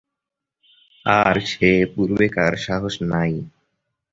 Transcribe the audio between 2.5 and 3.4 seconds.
সাহস নাই।